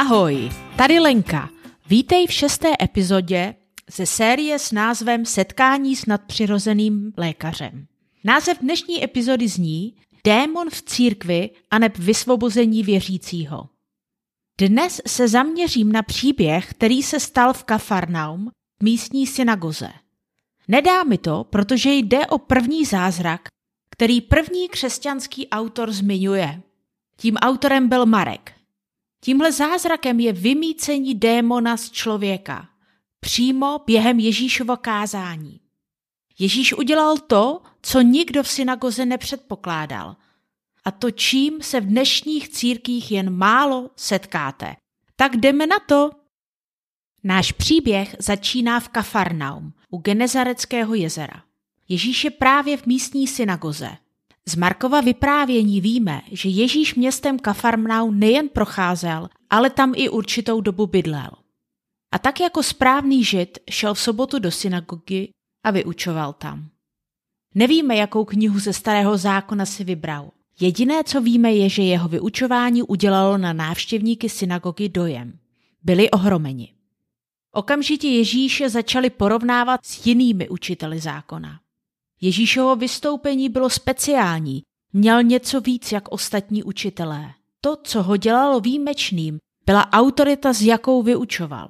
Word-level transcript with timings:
Ahoj, 0.00 0.50
tady 0.76 0.98
Lenka. 0.98 1.50
Vítej 1.88 2.26
v 2.26 2.32
šesté 2.32 2.68
epizodě 2.82 3.54
ze 3.90 4.06
série 4.06 4.58
s 4.58 4.72
názvem 4.72 5.24
Setkání 5.26 5.96
s 5.96 6.06
nadpřirozeným 6.06 7.12
lékařem. 7.16 7.86
Název 8.24 8.58
dnešní 8.58 9.04
epizody 9.04 9.48
zní 9.48 9.94
Démon 10.24 10.70
v 10.70 10.82
církvi 10.82 11.50
a 11.70 11.78
neb 11.78 11.98
vysvobození 11.98 12.82
věřícího. 12.82 13.68
Dnes 14.60 15.00
se 15.06 15.28
zaměřím 15.28 15.92
na 15.92 16.02
příběh, 16.02 16.70
který 16.70 17.02
se 17.02 17.20
stal 17.20 17.52
v 17.52 17.64
Kafarnaum, 17.64 18.50
místní 18.82 19.26
synagoze. 19.26 19.88
Nedá 20.68 21.04
mi 21.04 21.18
to, 21.18 21.44
protože 21.44 21.90
jde 21.90 22.26
o 22.26 22.38
první 22.38 22.84
zázrak, 22.84 23.40
který 23.90 24.20
první 24.20 24.68
křesťanský 24.68 25.48
autor 25.48 25.92
zmiňuje. 25.92 26.62
Tím 27.16 27.36
autorem 27.36 27.88
byl 27.88 28.06
Marek. 28.06 28.59
Tímhle 29.20 29.52
zázrakem 29.52 30.20
je 30.20 30.32
vymícení 30.32 31.14
démona 31.14 31.76
z 31.76 31.90
člověka, 31.90 32.68
přímo 33.20 33.78
během 33.86 34.20
Ježíšova 34.20 34.76
kázání. 34.76 35.60
Ježíš 36.38 36.72
udělal 36.72 37.18
to, 37.18 37.62
co 37.82 38.00
nikdo 38.00 38.42
v 38.42 38.48
synagoze 38.48 39.06
nepředpokládal. 39.06 40.16
A 40.84 40.90
to, 40.90 41.10
čím 41.10 41.62
se 41.62 41.80
v 41.80 41.86
dnešních 41.86 42.48
církích 42.48 43.10
jen 43.10 43.30
málo 43.30 43.90
setkáte. 43.96 44.76
Tak 45.16 45.36
jdeme 45.36 45.66
na 45.66 45.78
to. 45.78 46.10
Náš 47.24 47.52
příběh 47.52 48.16
začíná 48.18 48.80
v 48.80 48.88
Kafarnaum, 48.88 49.72
u 49.90 49.98
Genezareckého 49.98 50.94
jezera. 50.94 51.42
Ježíš 51.88 52.24
je 52.24 52.30
právě 52.30 52.76
v 52.76 52.86
místní 52.86 53.26
synagoze. 53.26 53.96
Z 54.50 54.56
Markova 54.56 55.00
vyprávění 55.00 55.80
víme, 55.80 56.22
že 56.32 56.48
Ježíš 56.48 56.94
městem 56.94 57.38
Kafarnaum 57.38 58.18
nejen 58.18 58.48
procházel, 58.48 59.28
ale 59.50 59.70
tam 59.70 59.92
i 59.96 60.08
určitou 60.08 60.60
dobu 60.60 60.86
bydlel. 60.86 61.30
A 62.12 62.18
tak 62.18 62.40
jako 62.40 62.62
správný 62.62 63.24
žid 63.24 63.58
šel 63.70 63.94
v 63.94 64.00
sobotu 64.00 64.38
do 64.38 64.50
synagogy 64.50 65.28
a 65.64 65.70
vyučoval 65.70 66.32
tam. 66.32 66.68
Nevíme, 67.54 67.96
jakou 67.96 68.24
knihu 68.24 68.58
ze 68.58 68.72
starého 68.72 69.16
zákona 69.18 69.66
si 69.66 69.84
vybral. 69.84 70.30
Jediné, 70.60 71.04
co 71.04 71.20
víme, 71.20 71.52
je, 71.52 71.68
že 71.68 71.82
jeho 71.82 72.08
vyučování 72.08 72.82
udělalo 72.82 73.38
na 73.38 73.52
návštěvníky 73.52 74.28
synagogy 74.28 74.88
dojem. 74.88 75.38
Byli 75.82 76.10
ohromeni. 76.10 76.74
Okamžitě 77.52 78.08
Ježíše 78.08 78.70
začali 78.70 79.10
porovnávat 79.10 79.80
s 79.84 80.06
jinými 80.06 80.48
učiteli 80.48 80.98
zákona. 80.98 81.60
Ježíšovo 82.20 82.76
vystoupení 82.76 83.48
bylo 83.48 83.70
speciální, 83.70 84.62
měl 84.92 85.22
něco 85.22 85.60
víc 85.60 85.92
jak 85.92 86.08
ostatní 86.08 86.62
učitelé. 86.62 87.30
To, 87.60 87.76
co 87.76 88.02
ho 88.02 88.16
dělalo 88.16 88.60
výjimečným, 88.60 89.38
byla 89.66 89.92
autorita, 89.92 90.52
s 90.52 90.62
jakou 90.62 91.02
vyučoval. 91.02 91.68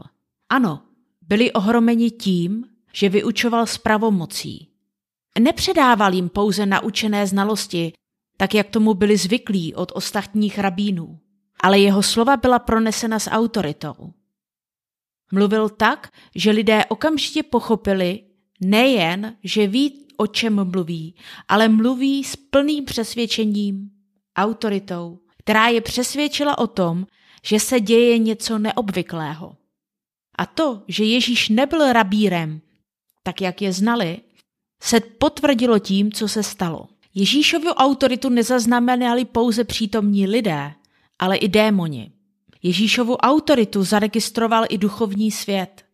Ano, 0.49 0.83
byli 1.23 1.53
ohromeni 1.53 2.11
tím, 2.11 2.65
že 2.93 3.09
vyučoval 3.09 3.67
s 3.67 3.79
pravomocí. 3.79 4.69
Nepředával 5.39 6.15
jim 6.15 6.29
pouze 6.29 6.67
naučené 6.67 7.27
znalosti, 7.27 7.93
tak 8.37 8.55
jak 8.55 8.71
tomu 8.71 8.95
byli 8.95 9.17
zvyklí 9.17 9.75
od 9.75 9.93
ostatních 9.95 10.59
rabínů, 10.59 11.19
ale 11.61 11.79
jeho 11.79 12.03
slova 12.03 12.37
byla 12.37 12.59
pronesena 12.59 13.19
s 13.19 13.31
autoritou. 13.31 14.13
Mluvil 15.33 15.69
tak, 15.69 16.13
že 16.35 16.51
lidé 16.51 16.85
okamžitě 16.85 17.43
pochopili 17.43 18.21
nejen, 18.61 19.37
že 19.45 19.67
ví, 19.67 20.07
o 20.21 20.27
čem 20.27 20.71
mluví, 20.71 21.15
ale 21.49 21.69
mluví 21.69 22.25
s 22.25 22.37
plným 22.37 22.85
přesvědčením, 22.85 23.91
autoritou, 24.37 25.19
která 25.39 25.69
je 25.69 25.81
přesvědčila 25.81 26.59
o 26.59 26.67
tom, 26.67 27.07
že 27.45 27.61
se 27.61 27.81
děje 27.81 28.19
něco 28.19 28.59
neobvyklého. 28.59 29.57
A 30.39 30.47
to, 30.47 30.83
že 30.89 31.05
Ježíš 31.05 31.49
nebyl 31.49 31.93
rabírem, 31.93 32.61
tak 33.23 33.41
jak 33.41 33.63
je 33.63 33.73
znali, 33.73 34.19
se 34.83 35.01
potvrdilo 35.01 35.79
tím, 35.79 36.13
co 36.13 36.29
se 36.29 36.43
stalo. 36.43 36.89
Ježíšovu 37.15 37.69
autoritu 37.69 38.29
nezaznamenali 38.29 39.25
pouze 39.25 39.65
přítomní 39.65 40.27
lidé, 40.27 40.73
ale 41.19 41.37
i 41.37 41.49
démoni. 41.49 42.13
Ježíšovu 42.63 43.17
autoritu 43.17 43.85
zaregistroval 43.85 44.65
i 44.69 44.79
duchovní 44.79 45.31
svět. 45.31 45.85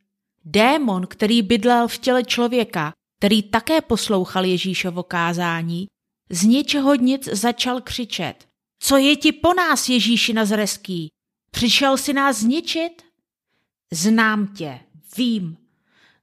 Démon, 0.44 1.06
který 1.06 1.42
bydlel 1.42 1.88
v 1.88 1.98
těle 1.98 2.24
člověka, 2.24 2.92
který 3.18 3.42
také 3.42 3.80
poslouchal 3.80 4.44
Ježíšovo 4.44 5.02
kázání, 5.02 5.86
z 6.30 6.42
ničeho 6.44 6.94
nic 6.94 7.28
začal 7.32 7.80
křičet. 7.80 8.48
Co 8.82 8.96
je 8.96 9.16
ti 9.16 9.32
po 9.32 9.54
nás, 9.54 9.88
Ježíši 9.88 10.32
Nazareský? 10.32 11.08
Přišel 11.50 11.96
si 11.96 12.12
nás 12.12 12.38
zničit? 12.38 13.02
Znám 13.92 14.46
tě, 14.46 14.80
vím, 15.16 15.56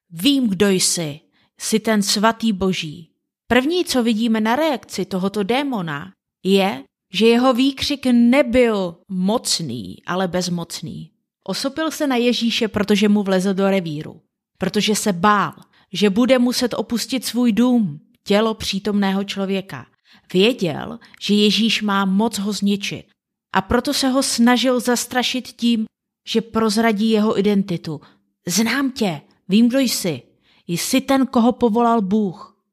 vím, 0.10 0.50
kdo 0.50 0.70
jsi, 0.70 1.20
jsi 1.60 1.80
ten 1.80 2.04
svatý 2.04 2.54
boží. 2.54 3.10
První, 3.48 3.86
co 3.86 4.04
vidíme 4.04 4.42
na 4.42 4.56
reakci 4.56 5.06
tohoto 5.06 5.44
démona, 5.44 6.12
je, 6.44 6.84
že 7.14 7.26
jeho 7.26 7.54
výkřik 7.54 8.06
nebyl 8.12 8.96
mocný, 9.10 9.98
ale 10.06 10.28
bezmocný. 10.28 11.12
Osopil 11.44 11.92
se 11.92 12.08
na 12.08 12.16
Ježíše, 12.16 12.68
protože 12.68 13.10
mu 13.10 13.24
vlezl 13.24 13.54
do 13.54 13.70
revíru, 13.70 14.22
protože 14.58 14.96
se 14.96 15.14
bál, 15.14 15.54
že 15.94 16.10
bude 16.10 16.40
muset 16.40 16.74
opustit 16.74 17.26
svůj 17.26 17.52
dům, 17.52 18.00
tělo 18.24 18.54
přítomného 18.54 19.24
člověka. 19.24 19.88
Věděl, 20.34 21.00
že 21.22 21.34
Ježíš 21.34 21.82
má 21.82 22.06
moc 22.06 22.38
ho 22.38 22.54
zničit 22.54 23.06
a 23.54 23.62
proto 23.62 23.94
se 23.94 24.08
ho 24.08 24.24
snažil 24.24 24.80
zastrašit 24.80 25.48
tím, 25.48 25.86
že 26.28 26.42
prozradí 26.42 27.10
jeho 27.10 27.40
identitu. 27.40 28.02
Znám 28.48 28.92
tě, 28.92 29.22
vím, 29.50 29.70
kdo 29.70 29.80
jsi. 29.80 30.22
Jsi 30.68 31.02
ten, 31.02 31.28
koho 31.28 31.52
povolal 31.52 32.02
Bůh. 32.02 32.64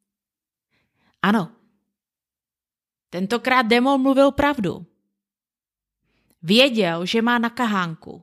Ano, 1.22 1.52
tentokrát 3.10 3.62
démon 3.62 4.02
mluvil 4.02 4.32
pravdu. 4.32 4.87
Věděl, 6.42 7.06
že 7.06 7.22
má 7.22 7.38
na 7.38 7.50
kahánku. 7.50 8.22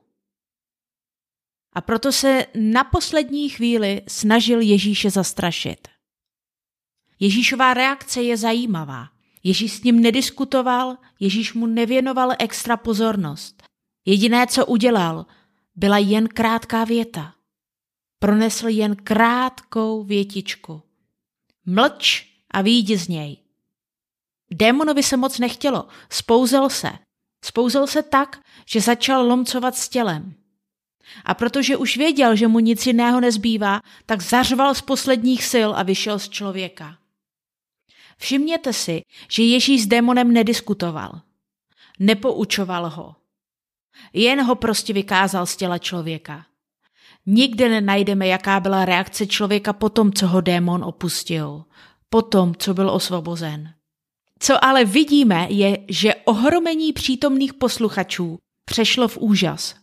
A 1.72 1.80
proto 1.80 2.12
se 2.12 2.46
na 2.54 2.84
poslední 2.84 3.48
chvíli 3.48 4.02
snažil 4.08 4.60
Ježíše 4.60 5.10
zastrašit. 5.10 5.88
Ježíšová 7.20 7.74
reakce 7.74 8.22
je 8.22 8.36
zajímavá. 8.36 9.08
Ježíš 9.42 9.72
s 9.72 9.82
ním 9.82 10.02
nediskutoval, 10.02 10.96
Ježíš 11.20 11.52
mu 11.52 11.66
nevěnoval 11.66 12.32
extra 12.38 12.76
pozornost. 12.76 13.62
Jediné, 14.04 14.46
co 14.46 14.66
udělal, 14.66 15.26
byla 15.76 15.98
jen 15.98 16.28
krátká 16.28 16.84
věta. 16.84 17.34
Pronesl 18.18 18.68
jen 18.68 18.96
krátkou 18.96 20.04
větičku. 20.04 20.82
Mlč 21.66 22.26
a 22.50 22.62
výjdi 22.62 22.96
z 22.96 23.08
něj. 23.08 23.36
Démonovi 24.50 25.02
se 25.02 25.16
moc 25.16 25.38
nechtělo, 25.38 25.88
spouzel 26.10 26.70
se. 26.70 26.90
Spouzel 27.44 27.86
se 27.86 28.02
tak, 28.02 28.40
že 28.66 28.80
začal 28.80 29.26
lomcovat 29.26 29.76
s 29.76 29.88
tělem. 29.88 30.34
A 31.24 31.34
protože 31.34 31.76
už 31.76 31.96
věděl, 31.96 32.36
že 32.36 32.48
mu 32.48 32.58
nic 32.58 32.86
jiného 32.86 33.20
nezbývá, 33.20 33.80
tak 34.06 34.22
zařval 34.22 34.74
z 34.74 34.80
posledních 34.80 35.44
sil 35.52 35.70
a 35.76 35.82
vyšel 35.82 36.18
z 36.18 36.28
člověka. 36.28 36.98
Všimněte 38.18 38.72
si, 38.72 39.02
že 39.30 39.42
Ježíš 39.42 39.82
s 39.82 39.86
démonem 39.86 40.32
nediskutoval. 40.32 41.20
Nepoučoval 41.98 42.90
ho. 42.90 43.14
Jen 44.12 44.42
ho 44.42 44.54
prostě 44.54 44.92
vykázal 44.92 45.46
z 45.46 45.56
těla 45.56 45.78
člověka. 45.78 46.46
Nikde 47.26 47.68
nenajdeme, 47.68 48.26
jaká 48.26 48.60
byla 48.60 48.84
reakce 48.84 49.26
člověka 49.26 49.72
po 49.72 49.88
tom, 49.88 50.12
co 50.12 50.26
ho 50.26 50.40
démon 50.40 50.84
opustil, 50.84 51.64
po 52.10 52.22
tom, 52.22 52.54
co 52.54 52.74
byl 52.74 52.90
osvobozen. 52.90 53.74
Co 54.38 54.64
ale 54.64 54.84
vidíme, 54.84 55.46
je, 55.50 55.78
že 55.88 56.14
ohromení 56.14 56.92
přítomných 56.92 57.54
posluchačů 57.54 58.38
přešlo 58.64 59.08
v 59.08 59.18
úžas. 59.18 59.74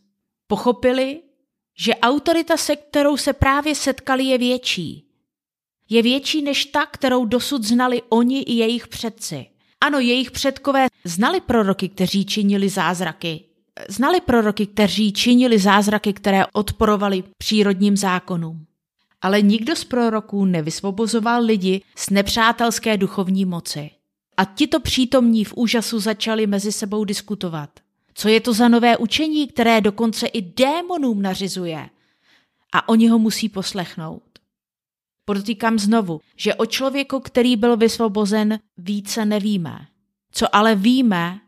Pochopili, 0.48 1.22
že 1.78 1.96
autorita, 1.96 2.58
se 2.58 2.76
kterou 2.76 3.18
se 3.18 3.34
právě 3.34 3.76
setkali, 3.76 4.24
je 4.24 4.38
větší. 4.38 5.06
Je 5.90 6.02
větší 6.02 6.42
než 6.42 6.66
ta, 6.66 6.86
kterou 6.86 7.26
dosud 7.26 7.64
znali 7.64 8.02
oni 8.10 8.42
i 8.42 8.54
jejich 8.54 8.88
předci. 8.88 9.46
Ano, 9.82 10.00
jejich 10.00 10.32
předkové 10.32 10.88
znali 11.04 11.42
proroky, 11.42 11.90
kteří 11.90 12.26
činili 12.26 12.70
zázraky. 12.70 13.44
Znali 13.90 14.22
proroky, 14.22 14.66
kteří 14.68 15.14
činili 15.14 15.60
zázraky, 15.60 16.14
které 16.14 16.46
odporovali 16.54 17.24
přírodním 17.38 17.98
zákonům. 17.98 18.66
Ale 19.22 19.42
nikdo 19.42 19.76
z 19.76 19.84
proroků 19.84 20.46
nevysvobozoval 20.46 21.44
lidi 21.44 21.82
z 21.98 22.10
nepřátelské 22.10 22.98
duchovní 22.98 23.46
moci. 23.46 23.92
A 24.38 24.46
tito 24.46 24.80
přítomní 24.80 25.46
v 25.46 25.54
úžasu 25.54 26.00
začali 26.00 26.48
mezi 26.48 26.72
sebou 26.72 27.04
diskutovat. 27.04 27.70
Co 28.18 28.28
je 28.28 28.42
to 28.42 28.54
za 28.54 28.68
nové 28.68 28.98
učení, 28.98 29.48
které 29.48 29.82
dokonce 29.82 30.28
i 30.28 30.42
démonům 30.42 31.22
nařizuje? 31.22 31.90
A 32.74 32.90
oni 32.90 33.08
ho 33.08 33.20
musí 33.20 33.50
poslechnout. 33.50 34.24
Podotýkám 35.26 35.80
znovu, 35.80 36.22
že 36.36 36.56
o 36.56 36.66
člověku, 36.66 37.20
který 37.20 37.56
byl 37.56 37.78
vysvobozen, 37.78 38.60
více 38.78 39.26
nevíme. 39.26 39.88
Co 40.32 40.56
ale 40.56 40.76
víme, 40.76 41.40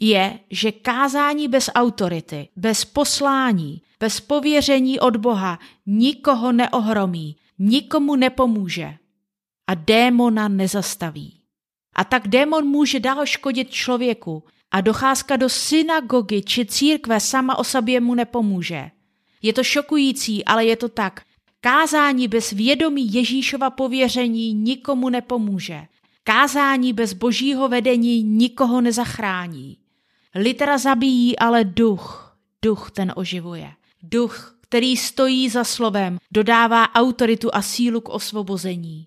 je, 0.00 0.38
že 0.50 0.72
kázání 0.72 1.48
bez 1.48 1.70
autority, 1.74 2.48
bez 2.56 2.84
poslání, 2.84 3.82
bez 4.00 4.20
pověření 4.20 5.00
od 5.00 5.16
Boha 5.16 5.58
nikoho 5.86 6.52
neohromí, 6.52 7.36
nikomu 7.58 8.16
nepomůže 8.16 8.94
a 9.66 9.74
démona 9.74 10.48
nezastaví. 10.48 11.40
A 11.96 12.04
tak 12.04 12.28
démon 12.28 12.66
může 12.66 13.00
dál 13.00 13.26
škodit 13.26 13.70
člověku 13.70 14.44
a 14.70 14.80
docházka 14.80 15.36
do 15.36 15.48
synagogy 15.48 16.42
či 16.42 16.66
církve 16.66 17.20
sama 17.20 17.58
o 17.58 17.64
sobě 17.64 18.00
mu 18.00 18.14
nepomůže. 18.14 18.90
Je 19.42 19.52
to 19.52 19.64
šokující, 19.64 20.44
ale 20.44 20.64
je 20.64 20.76
to 20.76 20.88
tak. 20.88 21.22
Kázání 21.60 22.28
bez 22.28 22.50
vědomí 22.50 23.14
Ježíšova 23.14 23.70
pověření 23.70 24.54
nikomu 24.54 25.08
nepomůže. 25.08 25.86
Kázání 26.24 26.92
bez 26.92 27.12
božího 27.12 27.68
vedení 27.68 28.22
nikoho 28.22 28.80
nezachrání. 28.80 29.76
Litera 30.34 30.78
zabíjí, 30.78 31.38
ale 31.38 31.64
duch, 31.64 32.36
duch 32.62 32.90
ten 32.90 33.12
oživuje. 33.16 33.72
Duch, 34.02 34.58
který 34.60 34.96
stojí 34.96 35.48
za 35.48 35.64
slovem, 35.64 36.18
dodává 36.30 36.94
autoritu 36.94 37.54
a 37.54 37.62
sílu 37.62 38.00
k 38.00 38.08
osvobození. 38.08 39.06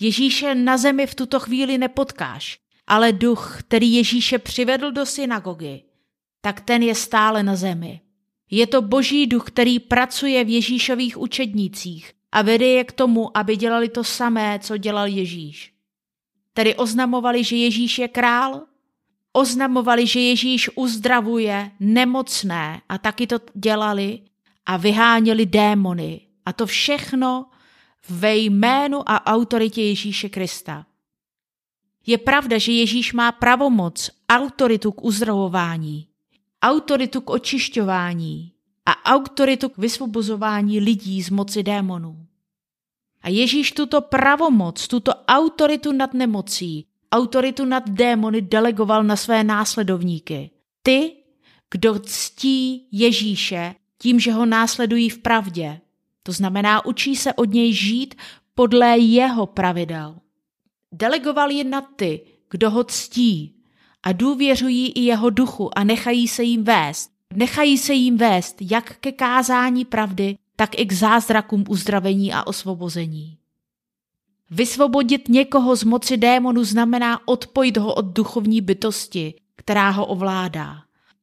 Ježíše 0.00 0.54
na 0.54 0.76
zemi 0.76 1.06
v 1.06 1.14
tuto 1.14 1.40
chvíli 1.40 1.78
nepotkáš, 1.78 2.58
ale 2.90 3.12
duch, 3.12 3.56
který 3.60 3.92
Ježíše 3.92 4.38
přivedl 4.38 4.92
do 4.92 5.06
synagogy, 5.06 5.82
tak 6.40 6.60
ten 6.60 6.82
je 6.82 6.94
stále 6.94 7.42
na 7.42 7.56
zemi. 7.56 8.00
Je 8.50 8.66
to 8.66 8.82
boží 8.82 9.26
duch, 9.26 9.44
který 9.44 9.78
pracuje 9.78 10.44
v 10.44 10.48
Ježíšových 10.48 11.18
učednících 11.18 12.12
a 12.32 12.42
vede 12.42 12.66
je 12.66 12.84
k 12.84 12.92
tomu, 12.92 13.36
aby 13.36 13.56
dělali 13.56 13.88
to 13.88 14.04
samé, 14.04 14.58
co 14.62 14.76
dělal 14.76 15.06
Ježíš. 15.06 15.72
Tedy 16.52 16.74
oznamovali, 16.74 17.44
že 17.44 17.56
Ježíš 17.56 17.98
je 17.98 18.08
král, 18.08 18.62
oznamovali, 19.32 20.06
že 20.06 20.20
Ježíš 20.20 20.70
uzdravuje 20.74 21.70
nemocné 21.80 22.80
a 22.88 22.98
taky 22.98 23.26
to 23.26 23.38
dělali 23.54 24.18
a 24.66 24.76
vyháněli 24.76 25.46
démony. 25.46 26.20
A 26.46 26.52
to 26.52 26.66
všechno 26.66 27.46
ve 28.08 28.36
jménu 28.36 29.10
a 29.10 29.26
autoritě 29.26 29.82
Ježíše 29.82 30.28
Krista. 30.28 30.86
Je 32.06 32.18
pravda, 32.18 32.58
že 32.58 32.72
Ježíš 32.72 33.12
má 33.12 33.32
pravomoc, 33.32 34.10
autoritu 34.28 34.92
k 34.92 35.04
uzdravování, 35.04 36.06
autoritu 36.62 37.20
k 37.20 37.30
očišťování 37.30 38.52
a 38.86 39.12
autoritu 39.14 39.68
k 39.68 39.78
vysvobozování 39.78 40.80
lidí 40.80 41.22
z 41.22 41.30
moci 41.30 41.62
démonů. 41.62 42.26
A 43.22 43.28
Ježíš 43.28 43.72
tuto 43.72 44.00
pravomoc, 44.00 44.88
tuto 44.88 45.12
autoritu 45.28 45.92
nad 45.92 46.14
nemocí, 46.14 46.86
autoritu 47.12 47.64
nad 47.64 47.90
démony 47.90 48.42
delegoval 48.42 49.04
na 49.04 49.16
své 49.16 49.44
následovníky. 49.44 50.50
Ty, 50.82 51.12
kdo 51.70 51.98
ctí 51.98 52.88
Ježíše 52.92 53.74
tím, 53.98 54.20
že 54.20 54.32
ho 54.32 54.46
následují 54.46 55.10
v 55.10 55.18
pravdě. 55.18 55.80
To 56.22 56.32
znamená, 56.32 56.86
učí 56.86 57.16
se 57.16 57.34
od 57.34 57.52
něj 57.52 57.72
žít 57.72 58.14
podle 58.54 58.98
jeho 58.98 59.46
pravidel. 59.46 60.16
Delegoval 60.92 61.50
je 61.50 61.64
na 61.64 61.80
ty, 61.80 62.20
kdo 62.50 62.70
ho 62.70 62.84
ctí 62.84 63.54
a 64.02 64.12
důvěřují 64.12 64.92
i 64.92 65.00
jeho 65.00 65.30
duchu 65.30 65.78
a 65.78 65.84
nechají 65.84 66.28
se 66.28 66.42
jim 66.42 66.64
vést. 66.64 67.10
Nechají 67.34 67.78
se 67.78 67.92
jim 67.92 68.16
vést 68.16 68.56
jak 68.60 68.96
ke 68.96 69.12
kázání 69.12 69.84
pravdy, 69.84 70.36
tak 70.56 70.78
i 70.78 70.86
k 70.86 70.92
zázrakům 70.92 71.64
uzdravení 71.68 72.32
a 72.32 72.46
osvobození. 72.46 73.36
Vysvobodit 74.50 75.28
někoho 75.28 75.76
z 75.76 75.84
moci 75.84 76.16
démonu 76.16 76.64
znamená 76.64 77.28
odpojit 77.28 77.76
ho 77.76 77.94
od 77.94 78.04
duchovní 78.04 78.60
bytosti, 78.60 79.34
která 79.56 79.90
ho 79.90 80.06
ovládá. 80.06 80.76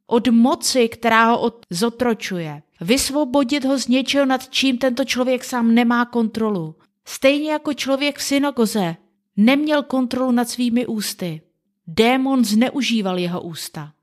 Od 0.07 0.27
moci, 0.27 0.89
která 0.89 1.31
ho 1.31 1.53
zotročuje. 1.69 2.61
Vysvobodit 2.81 3.65
ho 3.65 3.79
z 3.79 3.87
něčeho, 3.87 4.25
nad 4.25 4.49
čím 4.49 4.77
tento 4.77 5.05
člověk 5.05 5.43
sám 5.43 5.75
nemá 5.75 6.05
kontrolu. 6.05 6.75
Stejně 7.05 7.51
jako 7.51 7.73
člověk 7.73 8.17
v 8.17 8.23
synagoze 8.23 8.95
neměl 9.37 9.83
kontrolu 9.83 10.31
nad 10.31 10.49
svými 10.49 10.87
ústy. 10.87 11.41
Démon 11.87 12.45
zneužíval 12.45 13.17
jeho 13.19 13.41
ústa. 13.41 13.93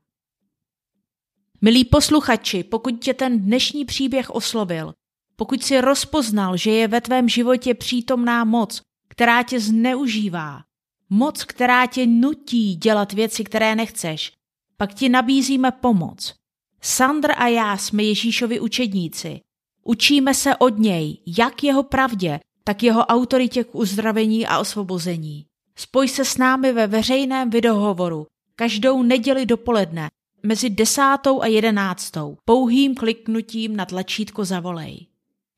Milí 1.61 1.85
posluchači, 1.85 2.63
pokud 2.63 3.03
tě 3.03 3.13
ten 3.13 3.41
dnešní 3.41 3.85
příběh 3.85 4.29
oslovil, 4.29 4.93
pokud 5.35 5.63
si 5.63 5.81
rozpoznal, 5.81 6.57
že 6.57 6.71
je 6.71 6.87
ve 6.87 7.01
tvém 7.01 7.29
životě 7.29 7.73
přítomná 7.73 8.43
moc, 8.43 8.81
která 9.07 9.43
tě 9.43 9.59
zneužívá, 9.59 10.61
moc, 11.09 11.43
která 11.43 11.87
tě 11.87 12.07
nutí 12.07 12.75
dělat 12.75 13.13
věci, 13.13 13.43
které 13.43 13.75
nechceš, 13.75 14.31
pak 14.77 14.93
ti 14.93 15.09
nabízíme 15.09 15.71
pomoc. 15.71 16.33
Sandr 16.81 17.31
a 17.37 17.47
já 17.47 17.77
jsme 17.77 18.03
Ježíšovi 18.03 18.59
učedníci. 18.59 19.41
Učíme 19.83 20.33
se 20.33 20.55
od 20.55 20.79
něj, 20.79 21.17
jak 21.37 21.63
jeho 21.63 21.83
pravdě, 21.83 22.39
tak 22.65 22.83
jeho 22.83 23.05
autoritě 23.05 23.63
k 23.63 23.75
uzdravení 23.75 24.47
a 24.47 24.59
osvobození. 24.59 25.45
Spoj 25.75 26.07
se 26.07 26.25
s 26.25 26.37
námi 26.37 26.73
ve 26.73 26.87
veřejném 26.87 27.49
videohovoru 27.49 28.27
každou 28.55 29.03
neděli 29.03 29.45
dopoledne 29.45 30.09
mezi 30.43 30.69
desátou 30.69 31.41
a 31.41 31.47
jedenáctou 31.47 32.37
pouhým 32.45 32.95
kliknutím 32.95 33.75
na 33.75 33.85
tlačítko 33.85 34.45
Zavolej. 34.45 35.05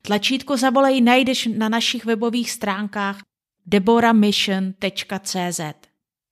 Tlačítko 0.02 0.56
Zavolej 0.56 1.00
najdeš 1.00 1.46
na 1.56 1.68
našich 1.68 2.04
webových 2.04 2.50
stránkách 2.50 3.20
deboramission.cz. 3.66 5.60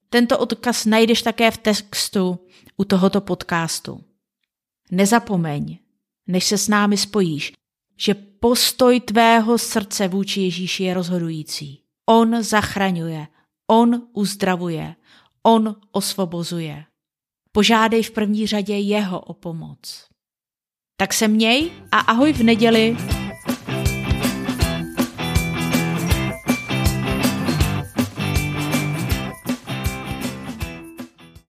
Tento 0.09 0.39
odkaz 0.39 0.87
najdeš 0.87 1.23
také 1.23 1.51
v 1.51 1.59
textu 1.59 2.39
u 2.77 2.85
tohoto 2.85 3.21
podcastu. 3.21 4.01
Nezapomeň, 4.91 5.79
než 6.27 6.45
se 6.45 6.59
s 6.59 6.69
námi 6.69 6.97
spojíš, 6.97 7.53
že 7.97 8.15
postoj 8.15 9.01
tvého 9.01 9.59
srdce 9.59 10.09
vůči 10.09 10.41
Ježíši 10.41 10.85
je 10.85 10.95
rozhodující. 10.95 11.81
On 12.07 12.43
zachraňuje, 12.43 13.27
on 13.71 14.03
uzdravuje, 14.13 14.95
on 15.43 15.77
osvobozuje. 15.93 16.85
Požádej 17.53 18.03
v 18.03 18.11
první 18.11 18.47
řadě 18.47 18.79
jeho 18.79 19.21
o 19.21 19.35
pomoc. 19.35 20.09
Tak 20.97 21.15
se 21.15 21.29
měj 21.29 21.71
a 21.93 21.99
ahoj 21.99 22.33
v 22.33 22.43
neděli 22.43 22.97